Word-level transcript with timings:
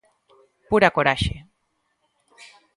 Pura 0.69 0.93
coraxe. 0.97 1.35